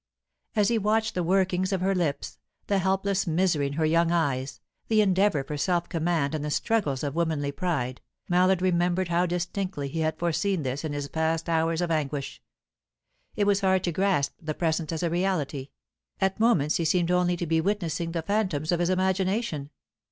[0.55, 4.59] As he watched the workings of her lips, the helpless misery in her young eyes,
[4.87, 9.89] the endeavour for self command and the struggles of womanly pride, Mallard remembered how distinctly
[9.89, 12.41] he had foreseen this in his past hours of anguish.
[13.35, 15.69] It was hard to grasp the present as a reality;
[16.19, 19.69] at moments he seemed only to be witnessing the phantoms of his imagination.